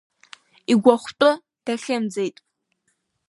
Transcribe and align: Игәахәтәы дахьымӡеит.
Игәахәтәы 0.71 1.29
дахьымӡеит. 1.65 2.37